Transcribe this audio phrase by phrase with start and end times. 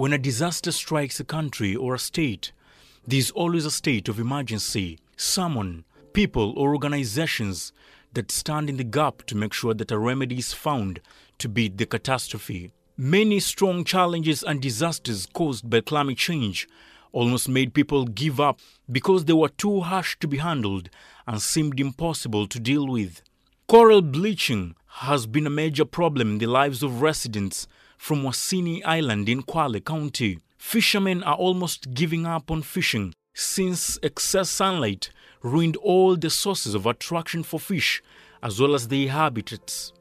[0.00, 2.52] When a disaster strikes a country or a state,
[3.06, 5.84] there's always a state of emergency, someone,
[6.14, 7.74] people, or organizations
[8.14, 11.02] that stand in the gap to make sure that a remedy is found
[11.36, 12.72] to beat the catastrophe.
[12.96, 16.66] Many strong challenges and disasters caused by climate change
[17.12, 18.58] almost made people give up
[18.90, 20.88] because they were too harsh to be handled
[21.26, 23.20] and seemed impossible to deal with.
[23.68, 27.68] Coral bleaching has been a major problem in the lives of residents
[28.00, 30.38] from Wasini Island in Kwale County.
[30.56, 35.10] Fishermen are almost giving up on fishing since excess sunlight
[35.42, 38.02] ruined all the sources of attraction for fish
[38.42, 39.92] as well as their habitats.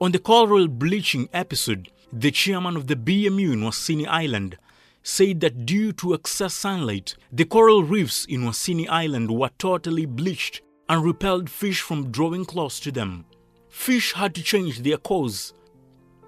[0.00, 4.56] On the coral bleaching episode, the chairman of the BMU in Wasini Island
[5.02, 10.62] said that due to excess sunlight, the coral reefs in Wasini Island were totally bleached
[10.88, 13.24] and repelled fish from drawing close to them.
[13.68, 15.52] Fish had to change their course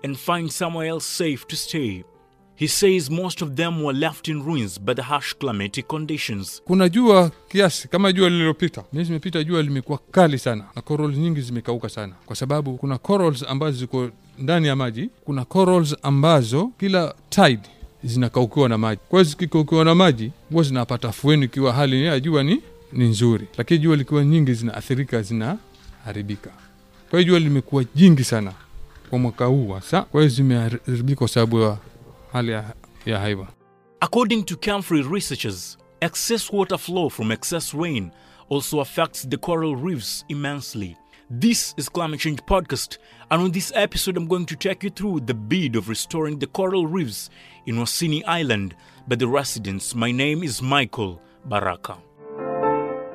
[0.05, 2.04] and find somewhere else safe to stay.
[2.54, 6.63] He says most of them were left in ruins by the harsh climatic conditions.
[6.65, 8.85] kuna jua kiasi kama jua lililopita.
[8.93, 12.15] Miezi imepita jua limekuwa kali sana na corals nyingi zimekauka sana.
[12.26, 17.63] Kwa sababu kuna corals ambazo ziko ndani ya maji kuna corals ambazo kila tide
[18.04, 19.01] zinakaukiwa na maji.
[19.09, 23.46] Kwa hiyo zikikaukiwa na maji huwa zinapata fueni ikiwa hali ya jua ni, ni nzuri.
[23.59, 26.51] Lakini jua likiwa nyingi zinaathirika zinaharibika.
[27.10, 28.52] Kwa hiyo jua limekuwa jingi sana
[29.13, 31.79] kwa mwaka huu hasa kwa hiyo zimeharibika kwa sababu ya
[32.32, 33.46] hali ya,
[34.01, 38.10] According to KMFRI researchers, excess water flow from excess rain
[38.51, 40.96] also affects the coral reefs immensely.
[41.41, 42.99] This is Climate Change Podcast,
[43.30, 46.47] and on this episode, I'm going to take you through the bid of restoring the
[46.47, 47.29] coral reefs
[47.66, 48.74] in Wasini Island
[49.09, 49.95] by the residents.
[49.95, 51.99] My name is Michael Baraka.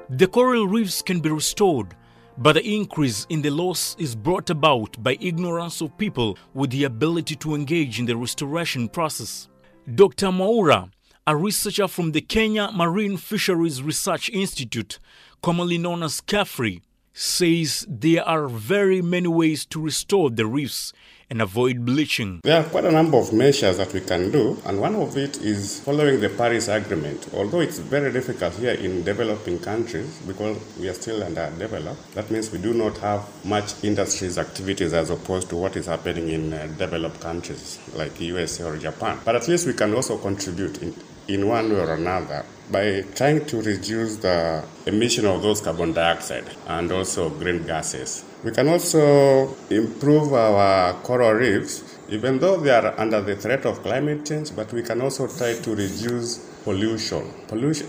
[0.09, 1.95] The coral reefs can be restored,
[2.37, 6.83] but the increase in the loss is brought about by ignorance of people with the
[6.83, 9.47] ability to engage in the restoration process.
[9.95, 10.31] Dr.
[10.31, 10.89] Maura,
[11.25, 14.99] a researcher from the Kenya Marine Fisheries Research Institute,
[15.41, 16.81] commonly known as KMFRI,
[17.13, 20.93] says there are very many ways to restore the reefs
[21.29, 22.39] and avoid bleaching.
[22.43, 25.37] There are quite a number of measures that we can do, and one of it
[25.41, 27.27] is following the Paris Agreement.
[27.33, 32.51] Although it's very difficult here in developing countries because we are still underdeveloped, that means
[32.51, 36.67] we do not have much industries activities as opposed to what is happening in uh,
[36.77, 39.19] developed countries like the USA or Japan.
[39.25, 40.93] But at least we can also contribute in,
[41.27, 46.45] in one way or another by trying to reduce the emission of those carbon dioxide
[46.67, 48.25] and also green gases.
[48.43, 53.81] We can also improve our coral reefs, even though they are under the threat of
[53.81, 57.31] climate change, but we can also try to reduce pollution.
[57.47, 57.87] Pollution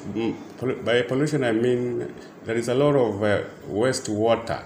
[0.60, 4.62] mm, by pollution, I mean there is a lot of uh, wastewater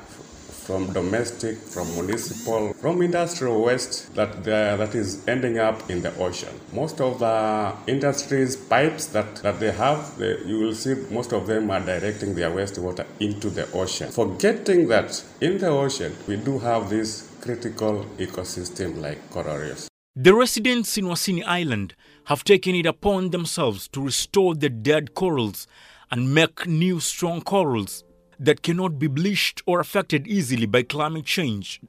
[0.66, 6.54] from domestic, from municipal, from industrial waste that that is ending up in the ocean.
[6.72, 11.46] Most of the industries pipes that, that they have, they, you will see most of
[11.46, 14.10] them are directing their wastewater into the ocean.
[14.10, 19.88] Forgetting that in the ocean we do have this critical ecosystem like coral reefs.
[20.14, 21.94] The residents in Wasini Island
[22.26, 25.66] have taken it upon themselves to restore the dead corals
[26.10, 28.04] and make new strong corals
[28.44, 31.80] that cannot be bleached or affected easily by climate change.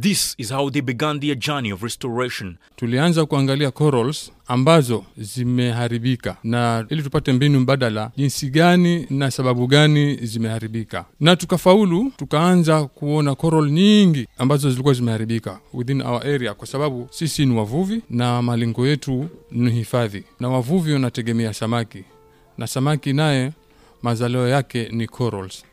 [0.00, 2.56] This is how they began their journey of restoration.
[2.76, 10.16] tulianza kuangalia corals ambazo zimeharibika na ili tupate mbinu mbadala jinsi gani na sababu gani
[10.16, 17.08] zimeharibika na tukafaulu tukaanza kuona coral nyingi ambazo zilikuwa zimeharibika within our area kwa sababu
[17.10, 22.04] sisi ni wavuvi na malengo yetu ni hifadhi na wavuvi wanategemea samaki
[22.58, 23.52] na samaki naye
[24.04, 25.64] mazalio yake ni corals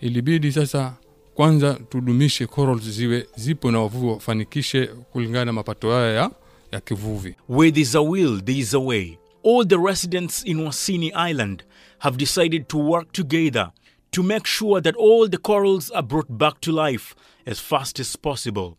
[0.00, 0.94] ilibidi sasa
[1.34, 6.30] kwanza tudumishe corals ziwe zipo na wavuvi wafanikishe kulingana na mapato haya ya,
[6.72, 9.18] ya kivuvi Where there's a will, there is a way.
[9.44, 11.62] All the residents in Wasini Island
[11.98, 13.70] have decided to work together
[14.10, 17.14] to make sure that all the corals are brought back to life
[17.46, 18.76] as fast as possible.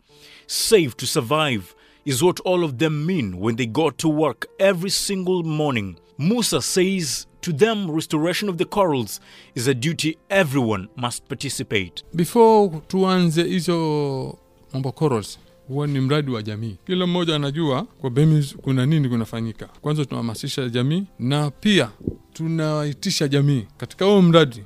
[0.47, 1.75] Save to survive
[2.05, 5.95] is what all of them mean when they go to work every single morning.
[6.17, 9.21] Musa says to them, restoration of the corals
[9.55, 12.03] is a duty everyone must participate.
[12.13, 14.37] before tuanze hizo
[14.73, 16.75] mambo corals huwa ni mradi wa jamii.
[16.85, 19.65] Kila mmoja anajua kwa bemis kuna nini kunafanyika.
[19.81, 21.89] Kwanza tunahamasisha jamii na pia
[22.33, 24.63] tunaitisha jamii katika huo mradi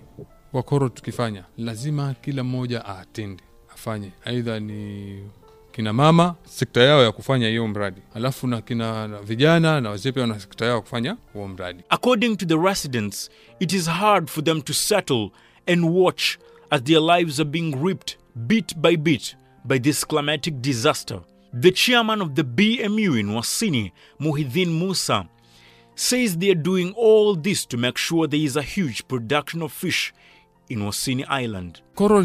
[0.54, 1.44] wa coral tukifanya.
[1.58, 3.44] Lazima kila mmoja aatende
[3.74, 4.12] afanye.
[4.26, 5.20] Aidha ni
[5.72, 10.12] kina mama sekta yao ya kufanya hiyo mradi alafu na kina na vijana na wazee
[10.12, 13.30] pia wana sekta yao ya kufanya huo mradi According to the residents,
[13.60, 15.30] it is hard for them to settle
[15.68, 16.38] and watch
[16.70, 19.36] as their lives are being ripped bit by bit
[19.66, 21.22] by this climatic disaster.
[21.62, 25.28] The chairman of the BMU in Wasini, Muhidin Musa,
[25.96, 29.72] says they are doing all this to make sure there is a huge production of
[29.72, 30.14] fish
[30.72, 31.80] in Wasini Island.
[31.96, 32.24] Coral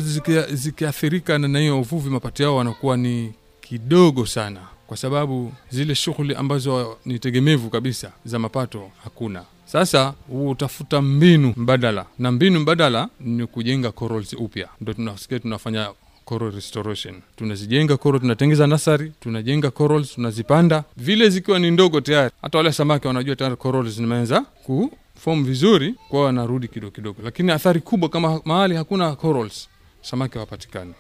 [0.53, 6.35] zikiathirika na na hiyo uvuvi, mapato yao wanakuwa ni kidogo sana, kwa sababu zile shughuli
[6.35, 9.45] ambazo ni tegemevu kabisa za mapato hakuna.
[9.65, 15.91] Sasa utafuta mbinu mbadala, na mbinu mbadala ni kujenga corals upya, ndo tunasikia tunafanya
[16.27, 17.23] coral restoration.
[17.37, 22.31] Tunazijenga coral, tunatengeza nasari, tunajenga corals, tunazipanda vile zikiwa ni ndogo tayari.
[22.43, 27.53] Hata wale samaki wanajua tayari corals zimeanza ku form vizuri, kwao wanarudi kidogo kidogo, lakini
[27.53, 29.69] athari kubwa kama mahali hakuna corals,
[30.03, 30.95] samaki hawapatikani,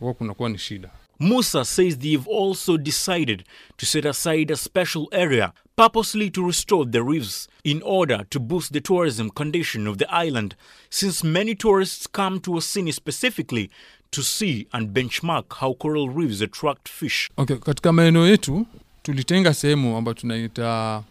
[0.00, 0.90] huwa kunakuwa ni shida.
[1.20, 3.44] Musa says they've also decided
[3.76, 8.72] to set aside a special area purposely to restore the reefs in order to boost
[8.72, 10.54] the tourism condition of the island,
[10.90, 13.70] since many tourists come to asini specifically
[14.12, 17.30] to see and benchmark how coral reefs attract fish.
[17.36, 18.66] Okay, katika maeneo yetu
[19.02, 21.02] tulitenga sehemu ambayo tunaita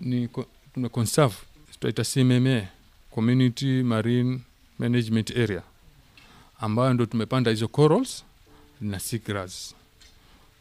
[0.00, 0.28] ni
[0.74, 1.34] tuna conserve
[1.80, 2.62] tunaita CMMA,
[3.10, 4.40] Community Marine
[4.78, 5.62] Management Area,
[6.60, 8.24] ambayo ndo tumepanda hizo corals
[8.80, 9.74] na seagrass.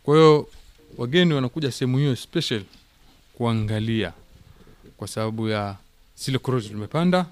[0.03, 0.47] Kwa hiyo
[0.97, 2.63] wageni wanakuja sehemu hiyo special
[3.33, 4.13] kuangalia,
[4.97, 5.77] kwa sababu ya
[6.15, 7.25] zile corals tumepanda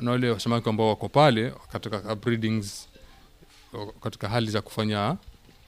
[0.00, 2.88] na wale wasamaki ambao wako pale katika breedings,
[4.00, 5.16] katika hali za kufanya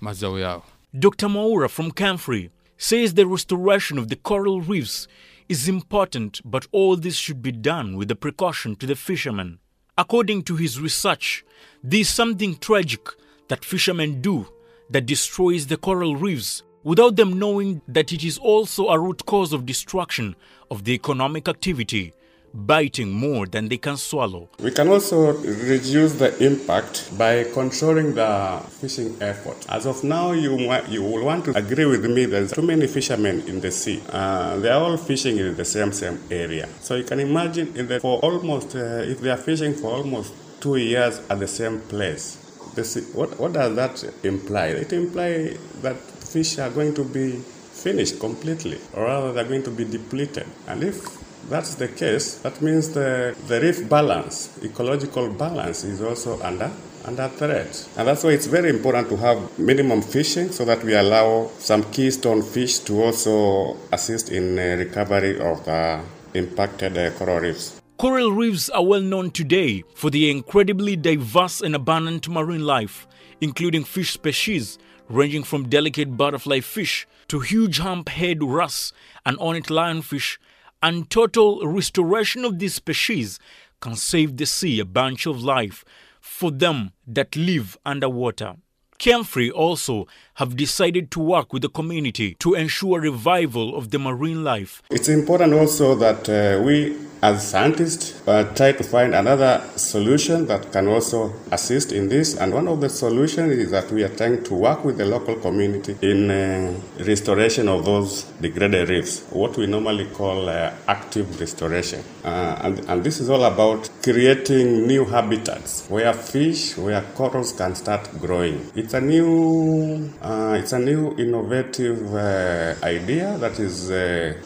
[0.00, 0.62] mazao yao.
[0.92, 1.28] Dr.
[1.28, 5.08] Maura from KMFRI says the restoration of the coral reefs
[5.48, 9.58] is important, but all this should be done with a precaution to the fishermen.
[9.96, 11.44] According to his research,
[11.84, 13.00] there is something tragic
[13.48, 14.46] that fishermen do
[14.90, 19.52] that destroys the coral reefs without them knowing that it is also a root cause
[19.52, 20.34] of destruction
[20.70, 22.12] of the economic activity,
[22.56, 24.48] biting more than they can swallow.
[24.60, 29.66] We can also reduce the impact by controlling the fishing effort.
[29.68, 30.56] As of now, you,
[30.88, 34.02] you will want to agree with me there's too many fishermen in the sea.
[34.10, 36.66] Uh, they are all fishing in the same same area.
[36.80, 40.32] So you can imagine in the, for almost, uh, if they are fishing for almost
[40.60, 42.42] two years at the same place,
[42.84, 44.66] sea, what, what does that imply?
[44.66, 49.70] It implies that fish are going to be finished completely, or rather, they're going to
[49.70, 50.46] be depleted.
[50.66, 56.40] And if that's the case, that means the, the reef balance, ecological balance, is also
[56.42, 56.70] under
[57.04, 57.88] under threat.
[57.96, 61.84] And that's why it's very important to have minimum fishing so that we allow some
[61.92, 66.00] keystone fish to also assist in uh, recovery of the
[66.34, 67.80] impacted uh, coral reefs.
[67.98, 73.06] Coral reefs are well known today for their incredibly diverse and abundant marine life,
[73.40, 74.78] including fish species
[75.08, 78.92] ranging from delicate butterfly fish to huge humphead wrasse
[79.24, 80.38] and ornate lionfish,
[80.82, 83.38] and total restoration of these species
[83.80, 85.84] can save the sea a bunch of life
[86.20, 88.56] for them that live underwater.
[88.98, 94.42] KMFRI also have decided to work with the community to ensure revival of the marine
[94.42, 96.96] life It's important also that uh, we,
[97.26, 102.36] as scientists, uh, try to find another solution that can also assist in this.
[102.36, 105.34] And one of the solutions is that we are trying to work with the local
[105.34, 112.00] community in uh, restoration of those degraded reefs, what we normally call uh, active restoration.
[112.24, 117.74] Uh, and, and this is all about creating new habitats where fish, where corals can
[117.74, 118.70] start growing.
[118.76, 123.90] It's a new, uh, it's a new innovative uh, idea that is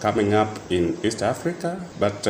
[0.00, 2.26] coming up in East Africa, but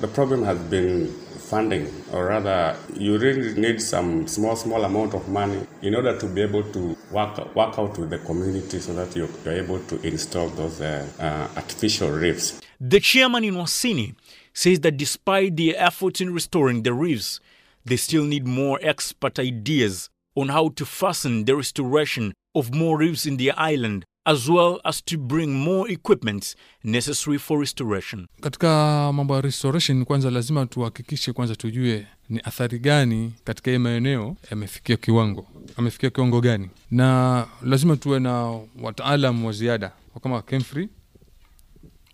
[0.00, 1.08] the problem has been
[1.44, 6.26] funding, or rather, you really need some small, small amount of money in order to
[6.26, 10.00] be able to work, work out with the community so that you're, you're able to
[10.02, 12.60] install those uh, uh, artificial reefs.
[12.80, 14.14] The chairman in Wasini
[14.52, 17.40] says that despite the efforts in restoring the reefs,
[17.84, 23.26] they still need more expert ideas on how to fasten the restoration of more reefs
[23.26, 28.26] in the island, as well as to bring more equipment necessary for restoration.
[28.40, 28.68] katika
[29.12, 34.96] mambo ya restoration kwanza lazima tuhakikishe kwanza tujue ni athari gani katika hii maeneo yamefikia
[34.96, 35.46] kiwango.
[35.76, 36.70] Amefikia kiwango gani?
[36.90, 39.92] Na lazima tuwe na wataalam wa ziada.
[40.22, 40.88] Kama KEMFRI.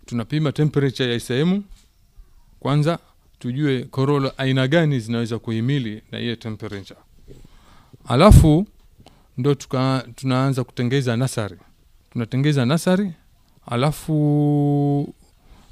[0.05, 1.63] tunapima temperature ya sehemu.
[2.59, 2.99] Kwanza
[3.39, 6.99] tujue korolo aina gani zinaweza kuhimili na hiyo temperature.
[8.07, 8.67] Alafu
[9.37, 11.57] ndo tuka, tunaanza kutengeza nasari
[12.11, 13.11] tunatengeza nasari
[13.65, 15.13] alafu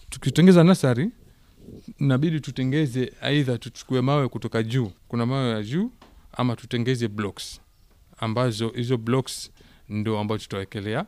[0.09, 1.09] tukitengeza nasari
[1.99, 5.91] nabidi tutengeze aidha tuchukue mawe kutoka juu kuna mawe ya juu
[6.33, 7.61] ama tutengeze blocks
[8.17, 9.51] ambazo hizo blocks
[9.89, 11.05] ndo ambazo tutawekelea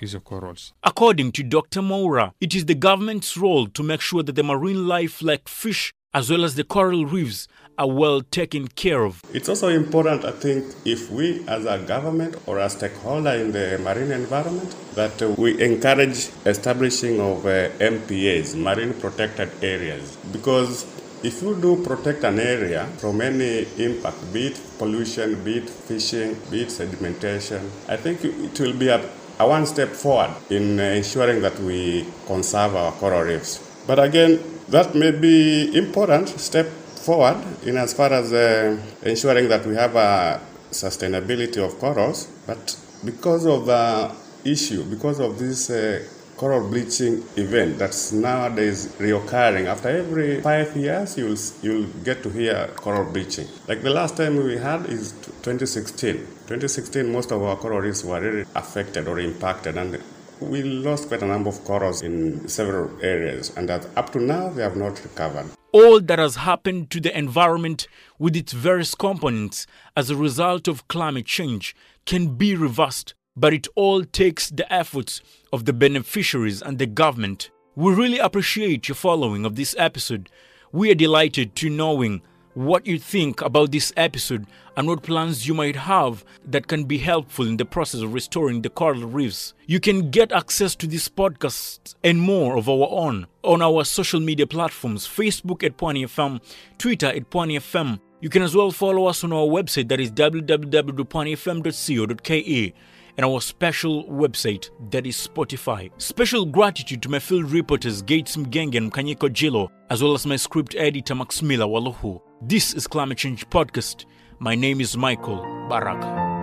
[0.00, 1.82] hizo corals According to Dr.
[1.82, 5.92] Moura, it is the government's role to make sure that the marine life like fish
[6.12, 7.48] as well as the coral reefs
[7.78, 9.20] are well taken care of.
[9.32, 13.78] It's also important, I think, if we as a government or a stakeholder in the
[13.82, 20.84] marine environment, that uh, we encourage establishing of uh, MPAs, marine protected areas, because
[21.22, 26.36] if you do protect an area from any impact, be it pollution, be it fishing,
[26.50, 29.00] be it sedimentation, I think it will be a,
[29.38, 33.60] a one step forward in uh, ensuring that we conserve our coral reefs.
[33.86, 36.66] But again, that may be important step
[37.02, 40.40] forward in as far as uh, ensuring that we have a
[40.70, 42.26] sustainability of corals.
[42.46, 46.04] But because of the issue, because of this uh,
[46.36, 52.68] coral bleaching event that's nowadays reoccurring, after every five years, you'll you'll get to hear
[52.76, 53.48] coral bleaching.
[53.68, 56.14] Like the last time we had is 2016.
[56.14, 59.98] 2016, most of our coral reefs were really affected or impacted, and
[60.40, 64.48] we lost quite a number of corals in several areas, and that up to now
[64.48, 65.46] they have not recovered.
[65.72, 67.88] All that has happened to the environment
[68.18, 71.74] with its various components as a result of climate change
[72.04, 77.50] can be reversed, but it all takes the efforts of the beneficiaries and the government.
[77.74, 80.28] We really appreciate your following of this episode.
[80.72, 82.20] We are delighted to knowing
[82.54, 86.98] what you think about this episode and what plans you might have that can be
[86.98, 89.54] helpful in the process of restoring the coral reefs.
[89.66, 94.20] You can get access to this podcast and more of our own on our social
[94.20, 96.40] media platforms Facebook at Pwani FM,
[96.78, 98.00] Twitter at Pwani FM.
[98.20, 102.74] You can as well follow us on our website that is www.pwanifm.co.ke
[103.16, 105.90] and our special website that is Spotify.
[105.98, 110.36] Special gratitude to my field reporters Gates Mgenge and Mkanyiko Jilo, as well as my
[110.36, 112.20] script editor Max Miller Waluhu.
[112.42, 114.06] This is Climate Change Podcast.
[114.38, 116.41] My name is Michael Baraka.